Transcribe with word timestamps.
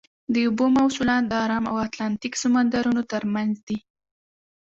د 0.33 0.35
اوبو 0.47 0.65
مواصلات 0.75 1.23
د 1.27 1.33
ارام 1.45 1.63
او 1.71 1.75
اتلانتیک 1.87 2.33
سمندرونو 2.43 3.01
ترمنځ 3.11 3.53
دي. 3.67 3.77